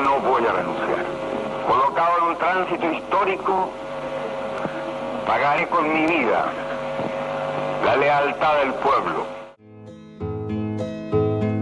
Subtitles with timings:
[0.00, 1.04] no voy a renunciar.
[1.66, 3.70] Colocado en un tránsito histórico,
[5.26, 6.46] pagaré con mi vida
[7.84, 9.26] la lealtad del pueblo.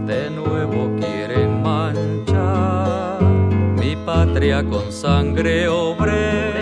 [0.05, 6.52] De nuevo quieren manchar mi patria con sangre obrera.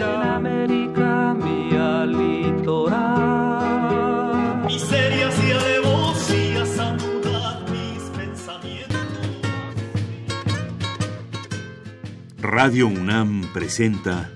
[12.54, 14.30] Radio UNAM presenta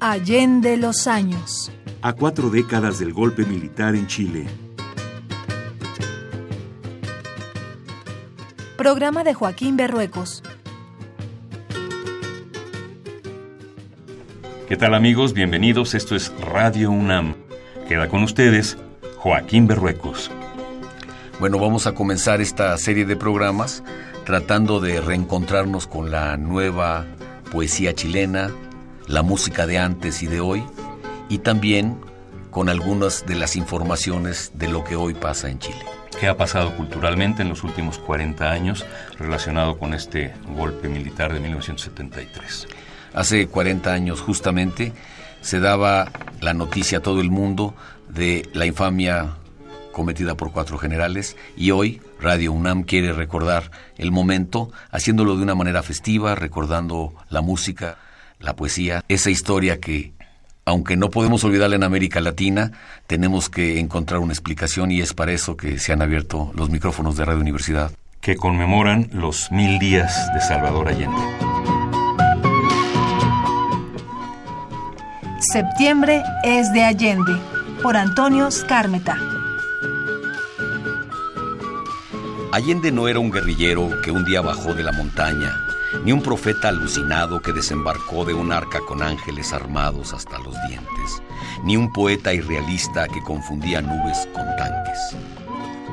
[0.00, 1.70] Allende los años.
[2.02, 4.46] a cuatro décadas del golpe militar en Chile.
[8.76, 10.42] Programa de Joaquín Berruecos.
[14.68, 15.32] ¿Qué tal amigos?
[15.32, 15.94] Bienvenidos.
[15.94, 17.36] Esto es Radio UNAM.
[17.86, 18.76] Queda con ustedes
[19.18, 20.32] Joaquín Berruecos.
[21.38, 23.84] Bueno, vamos a comenzar esta serie de programas
[24.24, 27.06] tratando de reencontrarnos con la nueva
[27.52, 28.50] poesía chilena,
[29.06, 30.64] la música de antes y de hoy,
[31.28, 31.98] y también
[32.50, 35.84] con algunas de las informaciones de lo que hoy pasa en Chile.
[36.18, 38.86] ¿Qué ha pasado culturalmente en los últimos 40 años
[39.18, 42.68] relacionado con este golpe militar de 1973?
[43.12, 44.94] Hace 40 años justamente
[45.42, 47.74] se daba la noticia a todo el mundo
[48.08, 49.36] de la infamia
[49.92, 55.54] cometida por cuatro generales y hoy Radio UNAM quiere recordar el momento haciéndolo de una
[55.54, 57.98] manera festiva, recordando la música,
[58.40, 60.12] la poesía, esa historia que
[60.64, 62.72] aunque no podemos olvidarla en América Latina,
[63.06, 67.16] tenemos que encontrar una explicación y es para eso que se han abierto los micrófonos
[67.16, 67.90] de Radio Universidad.
[68.20, 71.18] Que conmemoran los mil días de Salvador Allende.
[75.40, 77.32] Septiembre es de Allende.
[77.82, 79.31] Por Antonio Scármeta.
[82.52, 85.56] Allende no era un guerrillero que un día bajó de la montaña,
[86.04, 91.22] ni un profeta alucinado que desembarcó de un arca con ángeles armados hasta los dientes,
[91.64, 95.16] ni un poeta irrealista que confundía nubes con tanques.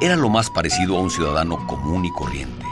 [0.02, 2.66] Era lo más parecido a un ciudadano común y corriente,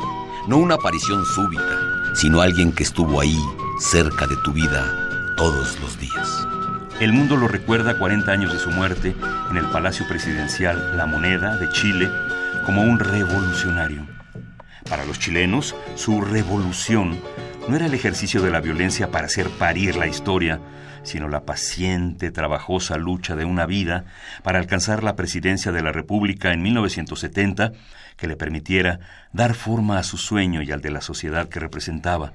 [0.48, 3.40] no una aparición súbita, sino alguien que estuvo ahí,
[3.80, 6.46] cerca de tu vida, todos los días.
[7.00, 9.16] El mundo lo recuerda 40 años de su muerte
[9.50, 12.10] en el Palacio Presidencial La Moneda de Chile
[12.66, 14.08] como un revolucionario.
[14.90, 17.20] Para los chilenos, su revolución
[17.68, 20.60] no era el ejercicio de la violencia para hacer parir la historia,
[21.04, 24.06] sino la paciente, trabajosa lucha de una vida
[24.44, 27.74] para alcanzar la presidencia de la República en 1970
[28.16, 29.00] que le permitiera
[29.34, 32.34] dar forma a su sueño y al de la sociedad que representaba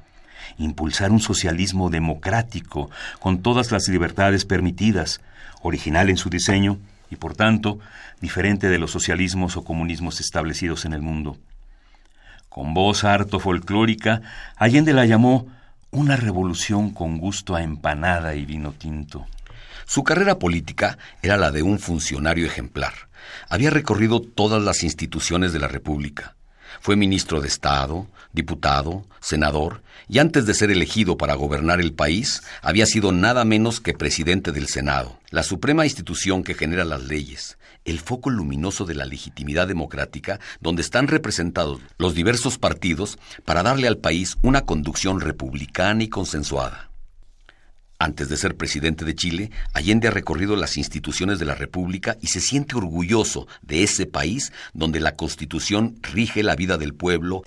[0.59, 2.91] impulsar un socialismo democrático
[3.21, 5.21] con todas las libertades permitidas,
[5.63, 6.79] original en su diseño
[7.13, 7.79] y por tanto
[8.21, 11.37] diferente de los socialismos o comunismos establecidos en el mundo.
[12.49, 14.23] Con voz harto folclórica,
[14.57, 15.47] Allende la llamó
[15.91, 19.27] una revolución con gusto a empanada y vino tinto.
[19.85, 22.95] Su carrera política era la de un funcionario ejemplar.
[23.51, 26.35] Había recorrido todas las instituciones de la República.
[26.81, 32.43] Fue ministro de Estado, diputado, senador, y antes de ser elegido para gobernar el país,
[32.63, 37.59] había sido nada menos que presidente del Senado, la suprema institución que genera las leyes,
[37.85, 43.89] el foco luminoso de la legitimidad democrática, donde están representados los diversos partidos para darle
[43.89, 46.93] al país una conducción republicana y consensuada.
[48.03, 52.27] Antes de ser presidente de Chile, Allende ha recorrido las instituciones de la República y
[52.27, 57.45] se siente orgulloso de ese país donde la Constitución rige la vida del pueblo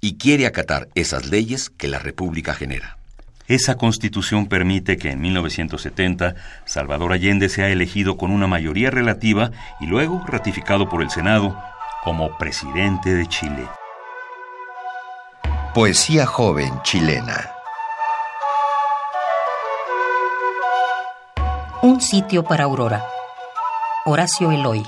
[0.00, 2.96] y quiere acatar esas leyes que la República genera.
[3.48, 6.34] Esa constitución permite que en 1970
[6.64, 11.56] Salvador Allende sea elegido con una mayoría relativa y luego ratificado por el Senado
[12.02, 13.68] como presidente de Chile.
[15.74, 17.50] Poesía joven chilena.
[21.82, 23.04] Un sitio para Aurora.
[24.06, 24.82] Horacio Eloy.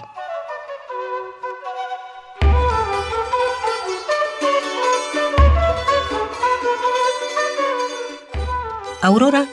[9.00, 9.46] Aurora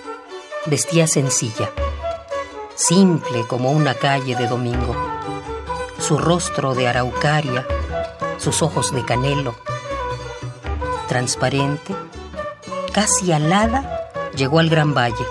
[0.65, 1.71] vestía sencilla,
[2.75, 4.95] simple como una calle de domingo.
[5.99, 7.65] Su rostro de araucaria,
[8.37, 9.55] sus ojos de canelo.
[11.07, 11.95] Transparente,
[12.91, 15.25] casi alada, llegó al Gran Valle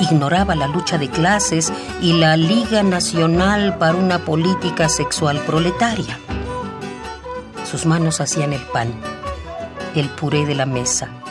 [0.00, 6.18] ignoraba la lucha de clases y la Liga Nacional para una política sexual proletaria.
[7.64, 8.92] Sus manos hacían el pan,
[9.94, 11.23] el puré de la mesa.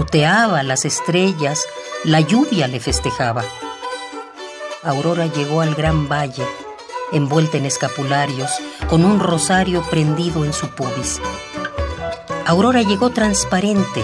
[0.00, 1.66] Tuteaba las estrellas,
[2.04, 3.44] la lluvia le festejaba.
[4.82, 6.46] Aurora llegó al gran valle,
[7.12, 8.50] envuelta en escapularios,
[8.88, 11.20] con un rosario prendido en su pubis.
[12.46, 14.02] Aurora llegó transparente,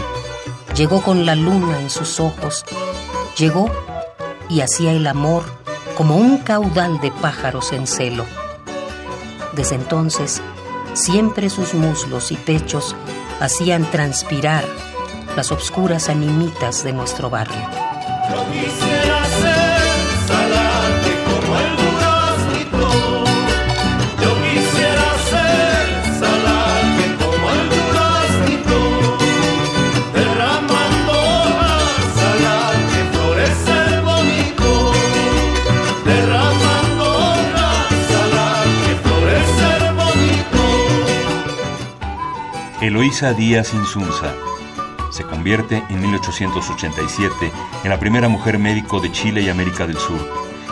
[0.75, 2.66] llegó con la luna en sus ojos,
[3.38, 3.70] llegó
[4.50, 5.44] y hacía el amor
[5.96, 8.26] como un caudal de pájaros en celo.
[9.54, 10.42] Desde entonces,
[10.92, 12.94] siempre sus muslos y pechos
[13.40, 14.62] hacían transpirar
[15.36, 17.60] las obscuras animitas de nuestro barrio.
[18.30, 19.80] Yo quisiera ser
[20.26, 22.88] salate como el duraznito.
[24.22, 25.84] Yo quisiera ser
[26.18, 28.78] salate como el duraznito.
[30.14, 34.68] Derramando hojas, salate florece bonito.
[36.06, 40.62] Derramando hojas, salate florece bonito.
[42.80, 44.45] Eloísa Díaz Insunza
[45.46, 47.52] en 1887
[47.84, 50.19] en la primera mujer médico de Chile y América del Sur.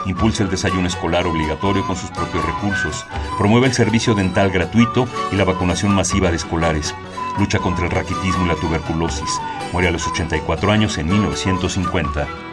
[0.06, 3.06] Impulsa el desayuno escolar obligatorio con sus propios recursos.
[3.38, 6.92] Promueve el servicio dental gratuito y la vacunación masiva de escolares.
[7.38, 9.40] Lucha contra el raquitismo y la tuberculosis.
[9.72, 12.43] Muere a los 84 años en 1950.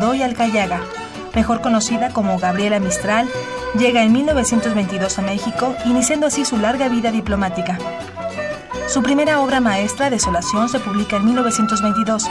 [0.00, 0.80] Godoy Alcayaga,
[1.34, 3.28] mejor conocida como Gabriela Mistral,
[3.78, 7.76] llega en 1922 a México, iniciando así su larga vida diplomática.
[8.88, 12.26] Su primera obra maestra, Desolación, se publica en 1922.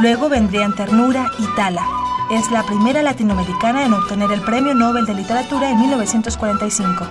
[0.00, 1.86] Luego vendrían Ternura y Tala.
[2.30, 7.06] Es la primera latinoamericana en obtener el Premio Nobel de Literatura en 1945.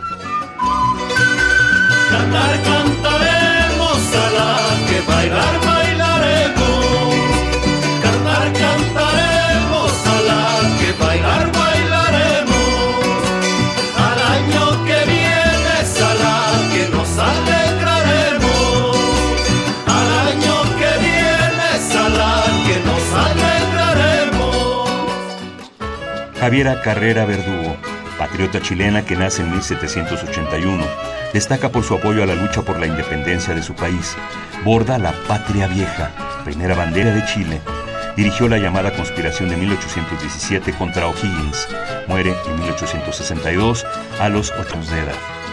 [2.11, 6.64] Cantar cantaremos, salate, bailar bailaremos.
[26.45, 27.75] Javiera Carrera Verdugo,
[28.19, 30.85] patriota chilena que nace en 1781,
[31.33, 34.15] destaca por su apoyo a la lucha por la independencia de su país.
[34.63, 36.11] Borda la Patria Vieja,
[36.43, 37.61] primera bandera de Chile.
[38.15, 41.67] Dirigió la llamada conspiración de 1817 contra O'Higgins.
[42.07, 43.83] Muere en 1862
[44.19, 45.44] a los 8 años de edad.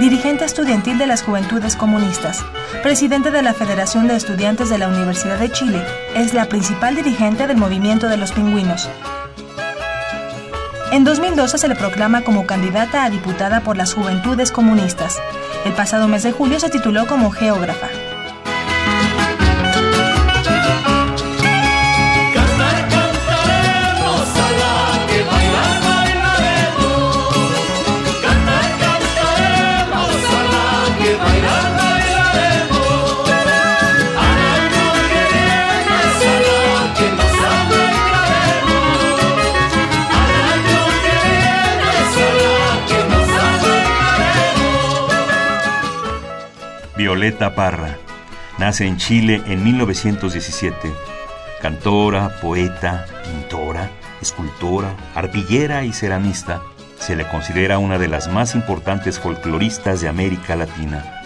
[0.00, 2.42] Dirigente estudiantil de las Juventudes Comunistas,
[2.82, 5.84] presidente de la Federación de Estudiantes de la Universidad de Chile,
[6.16, 8.88] es la principal dirigente del movimiento de los pingüinos.
[10.92, 15.20] En 2012 se le proclama como candidata a diputada por las Juventudes Comunistas.
[15.66, 17.88] El pasado mes de julio se tituló como geógrafa.
[46.96, 47.96] Violeta Parra.
[48.58, 50.92] Nace en Chile en 1917.
[51.62, 56.60] Cantora, poeta, pintora, escultora, arpillera y ceramista,
[56.98, 61.22] se le considera una de las más importantes folcloristas de América Latina.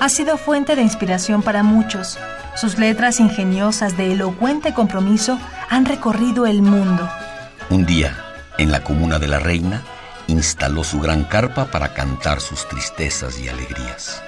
[0.00, 2.18] Ha sido fuente de inspiración para muchos.
[2.56, 5.38] Sus letras ingeniosas de elocuente compromiso
[5.70, 7.08] han recorrido el mundo.
[7.70, 8.16] Un día,
[8.58, 9.82] en la comuna de la Reina,
[10.26, 14.23] instaló su gran carpa para cantar sus tristezas y alegrías.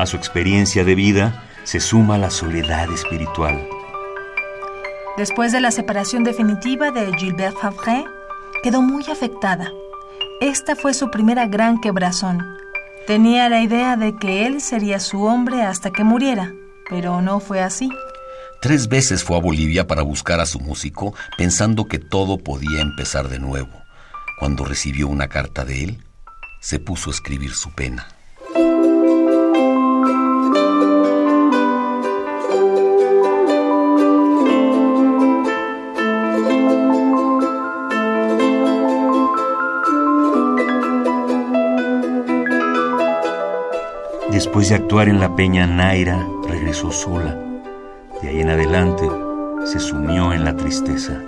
[0.00, 3.68] A su experiencia de vida se suma la soledad espiritual.
[5.18, 8.06] Después de la separación definitiva de Gilbert Favré,
[8.62, 9.70] quedó muy afectada.
[10.40, 12.42] Esta fue su primera gran quebrazón.
[13.06, 16.50] Tenía la idea de que él sería su hombre hasta que muriera,
[16.88, 17.90] pero no fue así.
[18.62, 23.28] Tres veces fue a Bolivia para buscar a su músico, pensando que todo podía empezar
[23.28, 23.82] de nuevo.
[24.38, 26.04] Cuando recibió una carta de él,
[26.62, 28.08] se puso a escribir su pena.
[44.40, 47.36] Después de actuar en la Peña Naira, regresó sola.
[48.22, 49.06] De ahí en adelante
[49.66, 51.20] se sumió en la tristeza.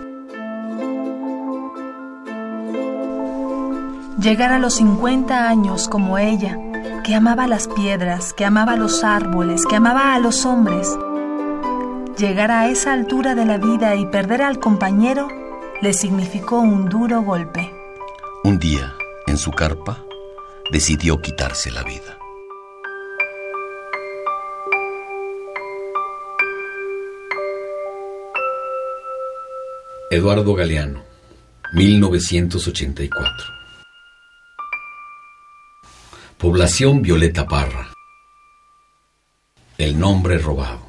[4.18, 6.58] Llegar a los 50 años como ella,
[7.04, 10.88] que amaba las piedras, que amaba los árboles, que amaba a los hombres.
[12.16, 15.28] Llegar a esa altura de la vida y perder al compañero
[15.82, 17.70] le significó un duro golpe.
[18.42, 18.94] Un día,
[19.26, 20.02] en su carpa,
[20.70, 22.21] decidió quitarse la vida.
[30.12, 31.02] Eduardo Galeano,
[31.72, 33.46] 1984.
[36.36, 37.94] Población Violeta Parra.
[39.78, 40.82] El nombre robado.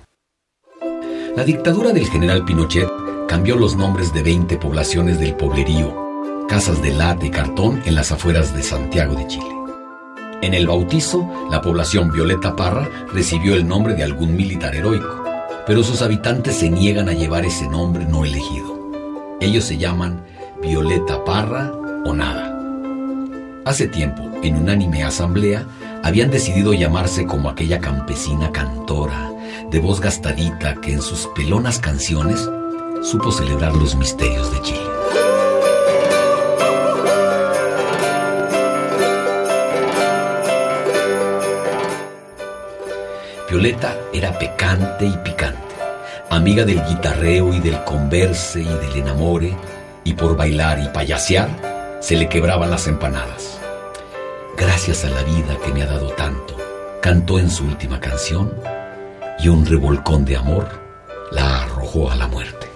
[1.37, 2.89] La dictadura del general Pinochet
[3.25, 8.11] cambió los nombres de 20 poblaciones del poblerío, casas de lata y cartón en las
[8.11, 9.55] afueras de Santiago de Chile.
[10.41, 15.23] En el bautizo, la población Violeta Parra recibió el nombre de algún militar heroico,
[15.65, 18.82] pero sus habitantes se niegan a llevar ese nombre no elegido.
[19.41, 20.23] Ellos se llaman
[20.61, 21.71] Violeta Parra
[22.05, 22.49] o nada.
[23.65, 25.65] Hace tiempo, en unánime asamblea,
[26.03, 29.31] habían decidido llamarse como aquella campesina cantora,
[29.71, 32.49] de voz gastadita que en sus pelonas canciones
[33.01, 34.93] supo celebrar los misterios de Chile.
[43.49, 45.62] Violeta era pecante y picante,
[46.35, 49.55] amiga del guitarreo y del converse y del enamore,
[50.03, 53.59] y por bailar y payasear se le quebraban las empanadas.
[54.57, 56.55] Gracias a la vida que me ha dado tanto,
[57.01, 58.53] cantó en su última canción,
[59.39, 60.67] y un revolcón de amor
[61.31, 62.72] la arrojó a la muerte.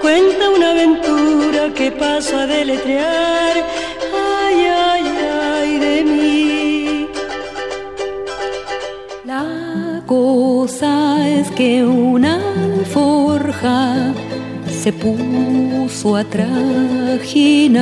[0.00, 3.56] Cuenta una aventura que paso a deletrear.
[4.14, 5.04] Ay, ay,
[5.52, 7.06] ay de mí.
[9.24, 14.14] La cosa es que una alforja
[14.82, 17.80] se puso a trajinar.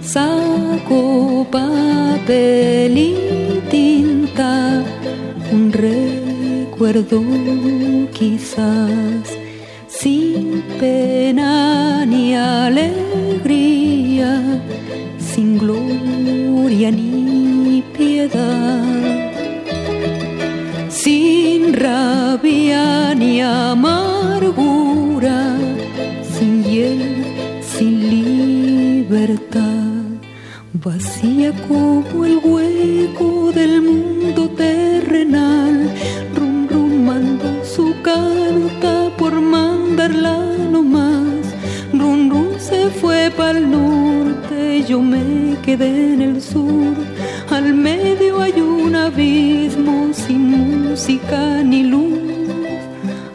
[0.00, 4.82] Sacó papel y tinta,
[5.52, 7.22] un recuerdo
[8.18, 9.36] quizás,
[10.00, 14.30] sin pena ni alegría,
[15.18, 18.84] sin gloria ni piedad,
[20.88, 25.56] sin rabia ni amargura,
[26.32, 27.24] sin hiel,
[27.60, 30.04] sin libertad,
[30.74, 35.90] vacía como el hueco del mundo terrenal,
[36.36, 38.47] rum rum mandó su carta por
[40.08, 41.54] mandarla nomás,
[41.92, 46.94] rum rum se fue pa'l norte, yo me quedé en el sur,
[47.50, 52.18] al medio hay un abismo sin música ni luz.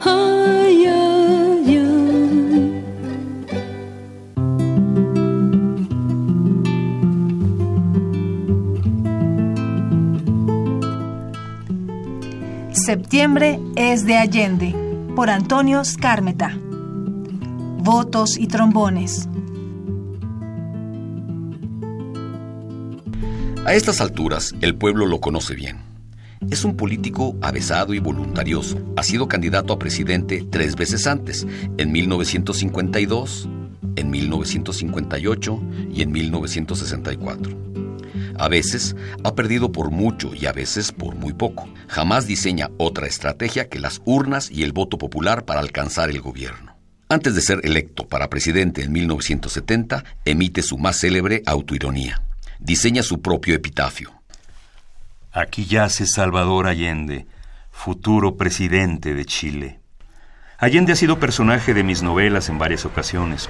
[0.01, 2.84] Ay, ay, ay.
[12.72, 14.75] Septiembre es de Allende,
[15.15, 16.62] por Antonio Scármeta.
[17.84, 19.28] Votos y trombones.
[23.66, 25.80] A estas alturas, el pueblo lo conoce bien.
[26.50, 28.80] Es un político avesado y voluntarioso.
[28.96, 31.46] Ha sido candidato a presidente tres veces antes,
[31.78, 33.50] en 1952,
[33.98, 35.62] en 1958
[35.94, 37.58] y en 1964.
[38.40, 41.68] A veces ha perdido por mucho y a veces por muy poco.
[41.90, 46.73] Jamás diseña otra estrategia que las urnas y el voto popular para alcanzar el gobierno.
[47.13, 52.24] Antes de ser electo para presidente en 1970, emite su más célebre autoironía.
[52.58, 54.12] Diseña su propio epitafio.
[55.32, 57.27] Aquí yace Salvador Allende,
[57.70, 59.79] futuro presidente de Chile.
[60.58, 63.48] Allende ha sido personaje de mis novelas en varias ocasiones,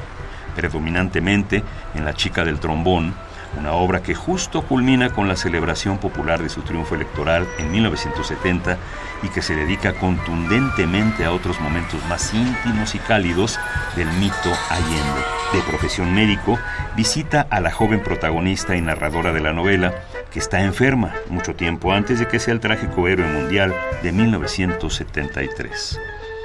[0.57, 1.63] predominantemente
[1.95, 3.13] en La chica del trombón,
[3.57, 8.77] una obra que justo culmina con la celebración popular de su triunfo electoral en 1970
[9.23, 13.59] y que se dedica contundentemente a otros momentos más íntimos y cálidos
[13.95, 15.21] del mito Allende.
[15.53, 16.59] De profesión médico,
[16.95, 19.93] visita a la joven protagonista y narradora de la novela,
[20.31, 25.99] que está enferma mucho tiempo antes de que sea el trágico héroe mundial de 1973.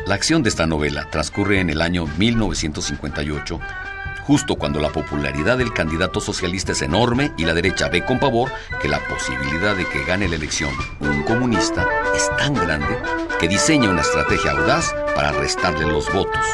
[0.06, 3.60] La acción de esta novela transcurre en el año 1958
[4.28, 8.52] justo cuando la popularidad del candidato socialista es enorme y la derecha ve con pavor
[8.78, 10.70] que la posibilidad de que gane la elección
[11.00, 12.98] un comunista es tan grande
[13.40, 16.44] que diseña una estrategia audaz para restarle los votos.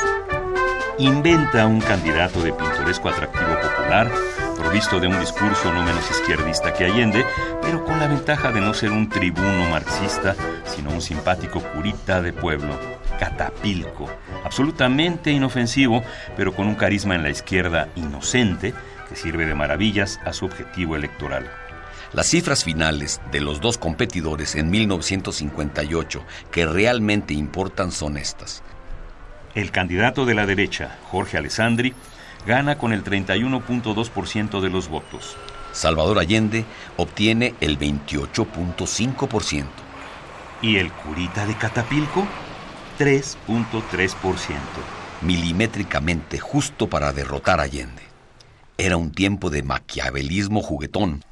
[0.99, 4.09] Inventa un candidato de pintoresco atractivo popular,
[4.57, 7.27] provisto de un discurso no menos izquierdista que Allende,
[7.61, 12.33] pero con la ventaja de no ser un tribuno marxista, sino un simpático curita de
[12.33, 12.79] pueblo,
[13.19, 14.09] Catapilco,
[14.45, 16.03] absolutamente inofensivo,
[16.37, 18.75] pero con un carisma en la izquierda inocente
[19.09, 21.51] que sirve de maravillas a su objetivo electoral.
[22.13, 28.63] Las cifras finales de los dos competidores en 1958 que realmente importan son estas.
[29.55, 31.93] El candidato de la derecha, Jorge Alessandri,
[32.47, 35.37] gana con el 31.2% de los votos.
[35.73, 36.65] Salvador Allende
[36.97, 39.65] obtiene el 28.5%.
[40.63, 42.27] ¿Y el curita de Catapilco?
[42.99, 44.15] 3.3%.
[45.23, 48.03] Milimétricamente justo para derrotar a Allende.
[48.77, 51.25] Era un tiempo de maquiavelismo juguetón.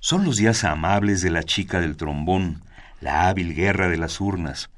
[0.00, 2.62] Son los días amables de la chica del trombón,
[3.00, 4.70] la hábil guerra de las urnas.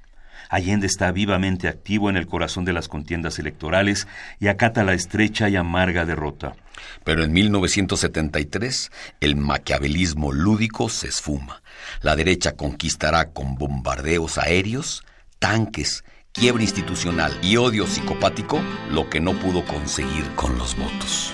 [0.48, 4.06] Allende está vivamente activo en el corazón de las contiendas electorales
[4.38, 6.54] y acata la estrecha y amarga derrota.
[7.04, 11.62] Pero en 1973 el maquiavelismo lúdico se esfuma.
[12.02, 15.04] La derecha conquistará con bombardeos aéreos,
[15.38, 21.32] tanques, quiebra institucional y odio psicopático lo que no pudo conseguir con los votos.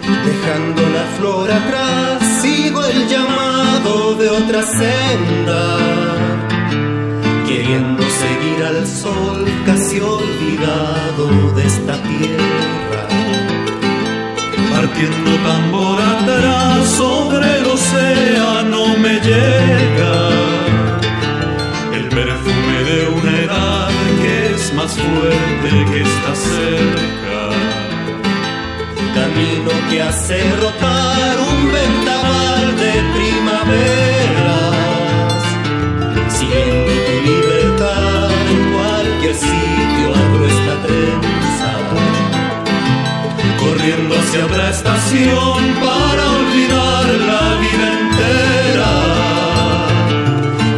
[0.00, 5.76] Dejando la flor atrás, sigo el llamado de otra senda.
[7.46, 13.08] Queriendo seguir al sol casi olvidado de esta tierra.
[14.70, 20.31] Partiendo tambor atrás sobre el océano me llega
[24.82, 27.40] más fuerte que está cerca.
[29.14, 34.74] Camino que hace rotar un vendaval de primaveras.
[36.36, 41.70] Siguiendo tu libertad en cualquier sitio abro esta trenza.
[43.62, 48.92] Corriendo hacia otra estación para olvidar la vida entera.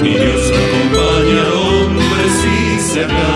[0.02, 2.56] Mi Dios acompaña al hombre si
[2.92, 3.33] se acaba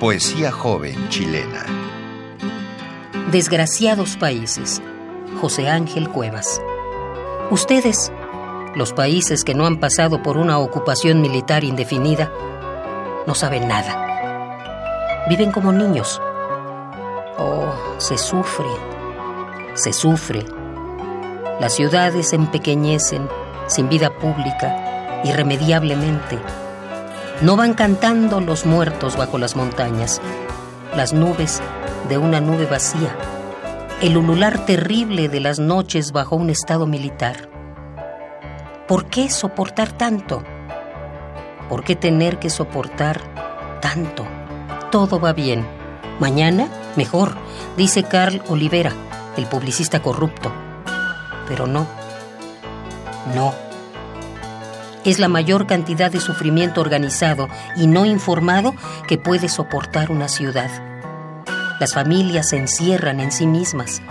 [0.00, 1.64] Poesía joven chilena.
[3.30, 4.82] Desgraciados países.
[5.40, 6.60] José Ángel Cuevas.
[7.50, 8.12] Ustedes,
[8.74, 12.32] los países que no han pasado por una ocupación militar indefinida,
[13.26, 15.26] no saben nada.
[15.28, 16.20] Viven como niños.
[17.38, 18.66] Oh, se sufre,
[19.74, 20.44] se sufre.
[21.60, 23.28] Las ciudades empequeñecen
[23.66, 26.38] sin vida pública, irremediablemente.
[27.42, 30.20] No van cantando los muertos bajo las montañas,
[30.94, 31.62] las nubes
[32.10, 33.16] de una nube vacía,
[34.02, 37.48] el ulular terrible de las noches bajo un estado militar.
[38.86, 40.42] ¿Por qué soportar tanto?
[41.70, 43.22] ¿Por qué tener que soportar
[43.80, 44.26] tanto?
[44.90, 45.66] Todo va bien.
[46.18, 47.36] Mañana, mejor,
[47.78, 48.92] dice Carl Olivera,
[49.38, 50.52] el publicista corrupto.
[51.48, 51.86] Pero no,
[53.34, 53.69] no.
[55.04, 58.74] Es la mayor cantidad de sufrimiento organizado y no informado
[59.08, 60.70] que puede soportar una ciudad.
[61.80, 64.02] Las familias se encierran en sí mismas.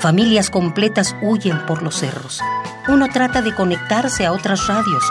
[0.00, 2.40] Familias completas huyen por los cerros.
[2.88, 5.04] Uno trata de conectarse a otras radios,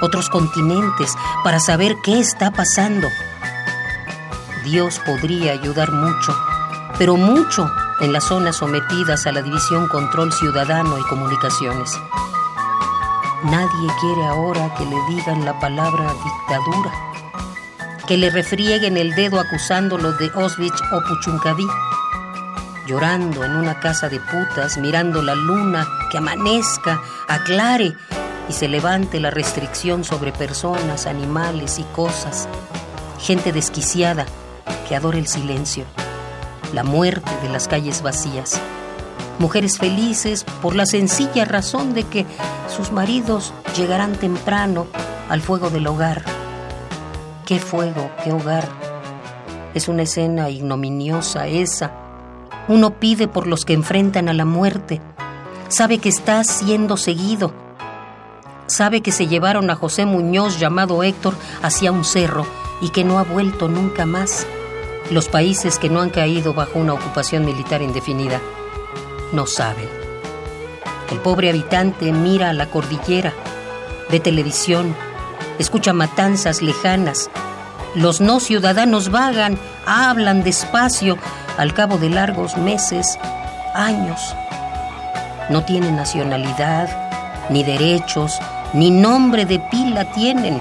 [0.00, 3.08] otros continentes, para saber qué está pasando.
[4.64, 6.34] Dios podría ayudar mucho,
[6.98, 11.98] pero mucho en las zonas sometidas a la División Control Ciudadano y Comunicaciones.
[13.44, 16.92] Nadie quiere ahora que le digan la palabra dictadura,
[18.06, 21.66] que le refrieguen el dedo acusándolo de Auschwitz o Puchuncaví,
[22.86, 27.96] llorando en una casa de putas, mirando la luna, que amanezca, aclare
[28.48, 32.48] y se levante la restricción sobre personas, animales y cosas,
[33.18, 34.24] gente desquiciada
[34.88, 35.84] que adora el silencio,
[36.72, 38.60] la muerte de las calles vacías.
[39.38, 42.26] Mujeres felices por la sencilla razón de que
[42.74, 44.86] sus maridos llegarán temprano
[45.28, 46.24] al fuego del hogar.
[47.46, 48.68] ¿Qué fuego, qué hogar?
[49.74, 51.92] Es una escena ignominiosa esa.
[52.68, 55.00] Uno pide por los que enfrentan a la muerte.
[55.68, 57.52] Sabe que está siendo seguido.
[58.66, 62.46] Sabe que se llevaron a José Muñoz, llamado Héctor, hacia un cerro
[62.80, 64.46] y que no ha vuelto nunca más.
[65.10, 68.40] Los países que no han caído bajo una ocupación militar indefinida
[69.32, 69.88] no saben.
[71.10, 73.32] El pobre habitante mira a la cordillera,
[74.10, 74.94] ve televisión,
[75.58, 77.30] escucha matanzas lejanas.
[77.94, 81.18] Los no ciudadanos vagan, hablan despacio
[81.58, 83.18] al cabo de largos meses,
[83.74, 84.34] años.
[85.50, 86.88] No tienen nacionalidad,
[87.50, 88.38] ni derechos,
[88.72, 90.60] ni nombre de pila tienen.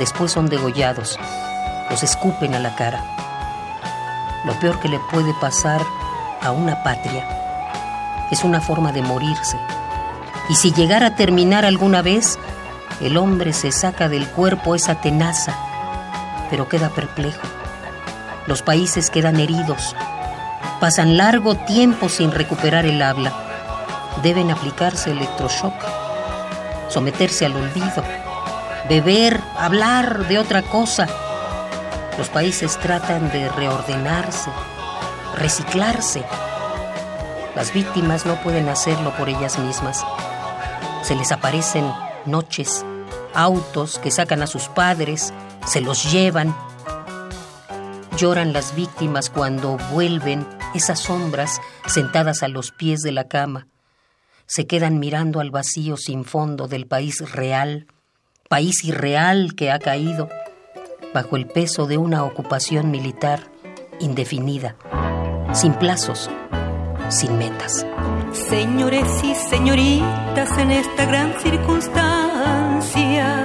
[0.00, 1.18] Después son degollados,
[1.90, 3.04] los escupen a la cara.
[4.44, 5.80] Lo peor que le puede pasar
[6.40, 7.37] a una patria
[8.30, 9.58] es una forma de morirse.
[10.48, 12.38] Y si llegara a terminar alguna vez,
[13.00, 15.54] el hombre se saca del cuerpo esa tenaza,
[16.50, 17.46] pero queda perplejo.
[18.46, 19.94] Los países quedan heridos,
[20.80, 23.32] pasan largo tiempo sin recuperar el habla.
[24.22, 25.74] Deben aplicarse electroshock,
[26.88, 28.02] someterse al olvido,
[28.88, 31.06] beber, hablar de otra cosa.
[32.16, 34.50] Los países tratan de reordenarse,
[35.36, 36.24] reciclarse.
[37.58, 40.06] Las víctimas no pueden hacerlo por ellas mismas.
[41.02, 41.90] Se les aparecen
[42.24, 42.86] noches,
[43.34, 45.34] autos que sacan a sus padres,
[45.66, 46.54] se los llevan.
[48.16, 53.66] Lloran las víctimas cuando vuelven esas sombras sentadas a los pies de la cama.
[54.46, 57.88] Se quedan mirando al vacío sin fondo del país real,
[58.48, 60.28] país irreal que ha caído
[61.12, 63.50] bajo el peso de una ocupación militar
[63.98, 64.76] indefinida,
[65.52, 66.30] sin plazos,
[67.08, 67.86] sin metas.
[68.32, 73.44] Señores y señoritas, en esta gran circunstancia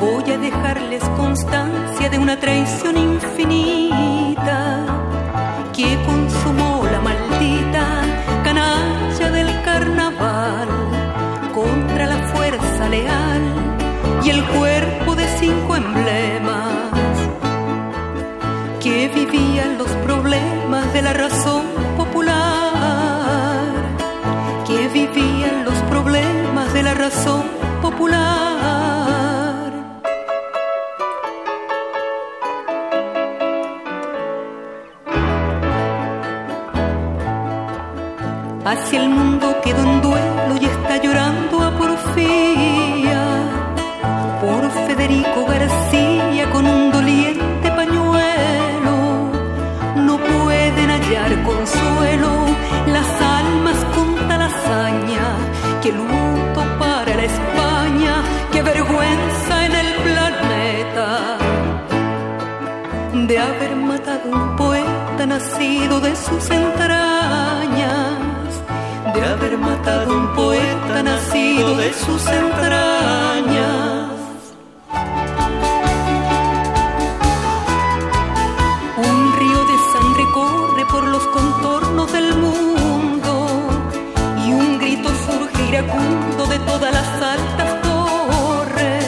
[0.00, 4.86] voy a dejarles constancia de una traición infinita
[5.74, 8.02] que consumó la maldita
[8.44, 10.68] canalla del carnaval
[11.54, 13.42] contra la fuerza leal
[14.24, 16.90] y el cuerpo de cinco emblemas
[18.80, 21.59] que vivían los problemas de la razón
[51.50, 52.32] consuelo
[52.86, 53.08] las
[53.40, 55.26] almas con tal hazaña.
[55.82, 58.14] Que luto para la España,
[58.52, 61.08] que vergüenza en el planeta
[63.28, 68.12] de haber matado un poeta nacido de sus entrañas,
[69.14, 74.19] de haber matado un poeta nacido de sus entrañas.
[86.88, 89.04] Las altas torres.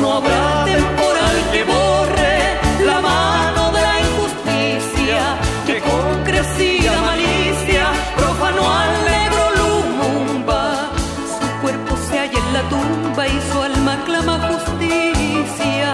[0.00, 2.36] No habrá temporal que borre
[2.86, 5.18] la mano de la injusticia
[5.66, 10.90] que con crecida malicia profanó al negro Lumumba.
[11.38, 15.90] Su cuerpo se halla en la tumba y su alma clama justicia.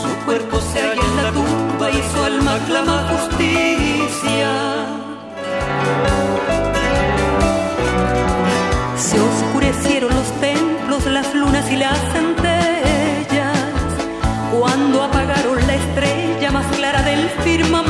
[0.00, 4.99] Su cuerpo se halla en la tumba y su alma clama justicia.
[9.72, 13.56] Los templos, las lunas y las centellas
[14.52, 17.89] cuando apagaron la estrella más clara del firmamento.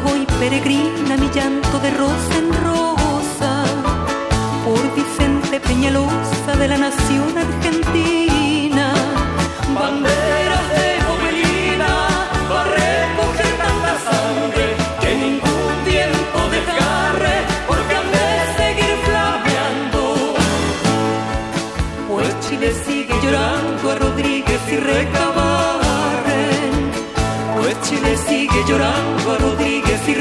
[0.00, 3.64] voy peregrina mi llanto de rosa en rosa
[4.64, 8.92] por Vicente Peñalosa de la nación argentina.
[9.74, 11.92] Banderas de Bobelina
[12.50, 14.66] va a recoger tanta sangre
[15.00, 18.28] que ningún tiempo desgarre porque han de
[18.60, 20.34] seguir flameando.
[22.08, 25.27] Pues Chile sigue llorando a Rodríguez y Reca
[28.26, 30.14] sigue llorando a Rodríguez y.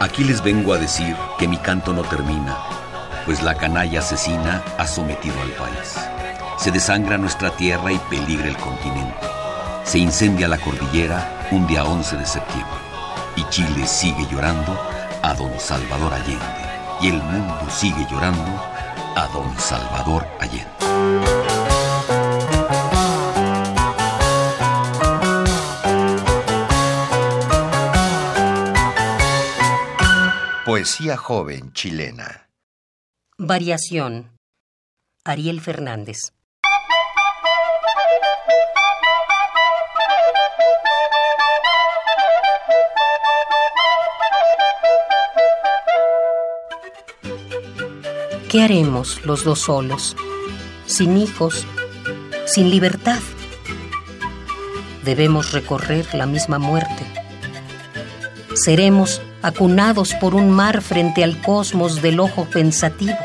[0.00, 2.56] Aquí les vengo a decir que mi canto no termina,
[3.24, 5.96] pues la canalla asesina ha sometido al país.
[6.58, 9.26] Se desangra nuestra tierra y peligra el continente.
[9.84, 12.78] Se incendia la cordillera un día 11 de septiembre
[13.36, 14.78] y Chile sigue llorando
[15.22, 16.44] a don Salvador Allende
[17.00, 18.62] y el mundo sigue llorando
[19.16, 21.35] a don Salvador Allende.
[30.76, 32.50] Poesía joven chilena.
[33.38, 34.36] Variación.
[35.24, 36.18] Ariel Fernández.
[48.50, 50.14] ¿Qué haremos los dos solos,
[50.84, 51.66] sin hijos,
[52.44, 53.22] sin libertad?
[55.06, 57.06] Debemos recorrer la misma muerte.
[58.54, 63.16] Seremos acunados por un mar frente al cosmos del ojo pensativo.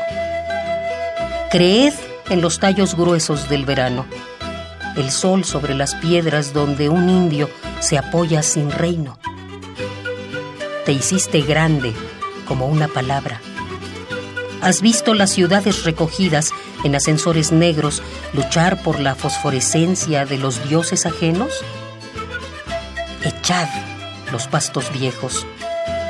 [1.50, 1.92] Creed
[2.30, 4.06] en los tallos gruesos del verano,
[4.96, 9.18] el sol sobre las piedras donde un indio se apoya sin reino.
[10.86, 11.92] Te hiciste grande
[12.46, 13.40] como una palabra
[14.62, 16.52] ¿Has visto las ciudades recogidas
[16.84, 18.00] en ascensores negros
[18.32, 21.64] luchar por la fosforescencia de los dioses ajenos?
[23.24, 23.66] Echad
[24.30, 25.48] los pastos viejos,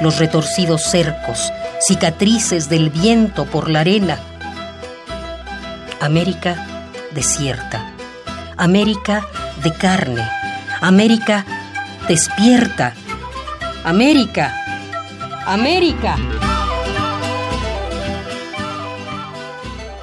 [0.02, 4.18] los retorcidos cercos, cicatrices del viento por la arena.
[6.00, 6.84] América
[7.14, 7.92] desierta,
[8.56, 9.24] América
[9.62, 10.28] de carne,
[10.80, 11.46] América
[12.08, 12.94] despierta,
[13.84, 14.52] América,
[15.46, 16.16] América.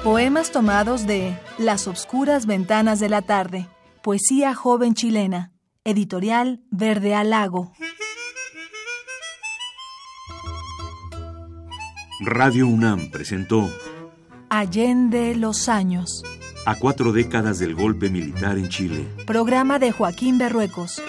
[0.02, 3.68] Poemas tomados de Las obscuras ventanas de la tarde,
[4.02, 5.52] poesía joven chilena,
[5.84, 7.72] editorial Verde al Lago.
[12.22, 13.70] Radio UNAM presentó
[14.50, 16.22] Allende los años.
[16.66, 19.08] A cuatro décadas del golpe militar en Chile.
[19.26, 21.02] Programa de Joaquín Berruecos.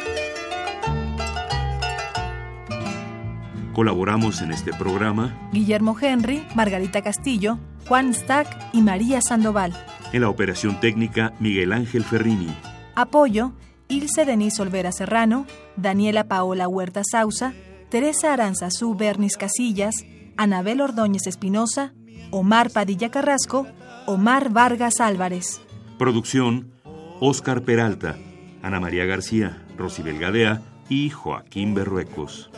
[3.73, 9.73] Colaboramos en este programa Guillermo Henry, Margarita Castillo, Juan Stack y María Sandoval.
[10.13, 12.55] En la operación técnica Miguel Ángel Ferrini.
[12.95, 13.51] Apoyo
[13.89, 15.45] Ilse Denise Olvera Serrano,
[15.75, 17.51] Daniela Paola Huerta Sauza,
[17.89, 20.05] Teresa Aranzazú Bernis Casillas,
[20.37, 21.93] Anabel Ordóñez Espinosa,
[22.31, 23.67] Omar Padilla Carrasco,
[24.05, 25.61] Omar Vargas Álvarez.
[25.97, 26.71] Producción
[27.19, 28.17] Oscar Peralta,
[28.61, 32.49] Ana María García, Rosibel Gadea y Joaquín Berruecos.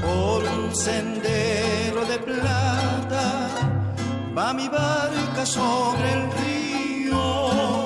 [0.00, 3.48] Por un sendero de plata
[4.36, 7.81] va mi barca sobre el río